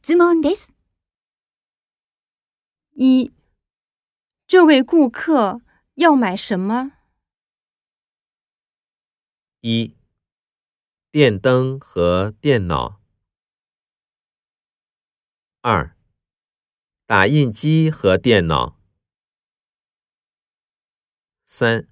[0.00, 0.70] 質問です。
[2.94, 3.30] 一，
[4.46, 5.60] 这位顾客
[5.94, 6.92] 要买什么？
[9.60, 9.94] 一、
[11.10, 13.00] 电灯和电脑。
[15.60, 15.94] 二、
[17.04, 18.78] 打印机和电脑。
[21.44, 21.86] 三、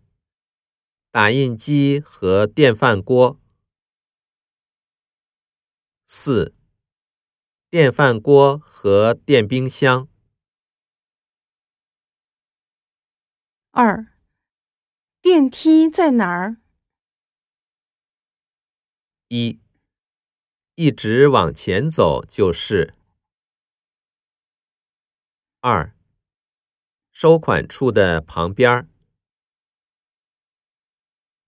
[1.10, 3.38] 打印机和电饭锅。
[6.06, 6.54] 四、
[7.76, 10.08] 电饭锅和电冰箱。
[13.70, 14.06] 二，
[15.20, 16.56] 电梯在哪儿？
[19.28, 19.60] 一、
[20.76, 22.94] 一直往前走就是。
[25.60, 25.94] 二、
[27.12, 28.88] 收款处的旁边儿。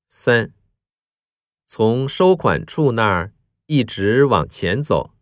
[0.06, 0.52] 三、
[1.64, 3.32] 从收款处那儿
[3.64, 5.14] 一直往前走。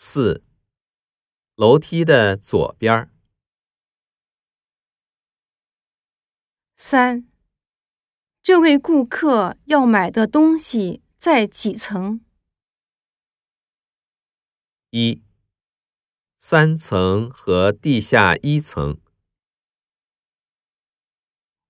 [0.00, 0.44] 四、
[1.56, 3.10] 楼梯的左边儿。
[6.76, 7.28] 三，
[8.40, 12.24] 这位顾客要买的东西在几层？
[14.90, 15.20] 一、
[16.36, 19.00] 三层和地下一层。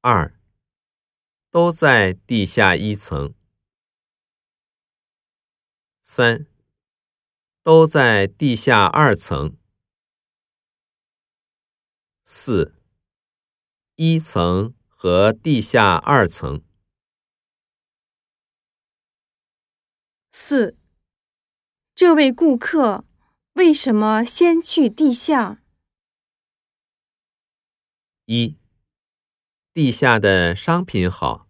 [0.02, 0.38] 二、
[1.48, 3.34] 都在地下一层。
[6.02, 6.46] 三、
[7.62, 9.56] 都在地下二层。
[12.24, 12.74] 四、
[13.96, 16.62] 一层和地下二层。
[20.30, 20.76] 四，
[21.94, 23.04] 这位顾客
[23.54, 25.62] 为什么先去地下？
[28.26, 28.58] 一、
[29.72, 31.48] 地下的商品好。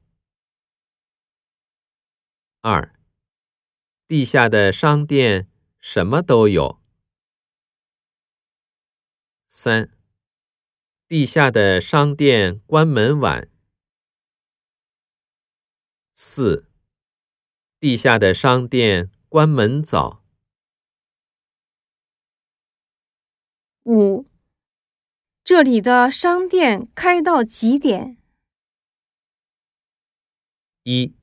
[2.61, 2.95] 二、
[4.07, 5.48] 地下的商店
[5.81, 6.81] 什么都有。
[9.47, 9.91] 三、
[11.07, 13.51] 地下的商店关门晚。
[16.15, 16.69] 四、
[17.79, 20.25] 地下的商店关门早。
[23.85, 24.27] 五，
[25.43, 28.19] 这里的商店开到几点？
[30.83, 31.17] 一、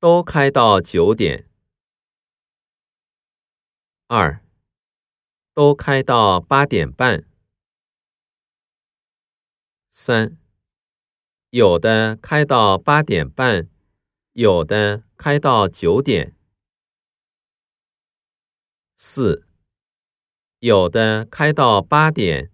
[0.00, 1.48] 都开到九点。
[4.14, 4.44] 二、
[5.54, 7.24] 都开到八点半。
[9.88, 10.36] 三、
[11.48, 13.70] 有的开到八点半，
[14.34, 16.36] 有的开到九点。
[18.94, 19.46] 四、
[20.58, 22.52] 有的开到八点，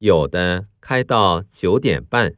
[0.00, 2.36] 有的开到九点半。